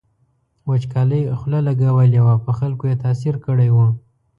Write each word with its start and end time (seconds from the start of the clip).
وچکالۍ 0.69 1.21
خوله 1.39 1.59
لګولې 1.67 2.21
وه 2.25 2.35
په 2.45 2.51
خلکو 2.59 2.83
یې 2.91 2.95
تاثیر 3.03 3.35
کړی 3.45 3.69
و. 3.71 3.77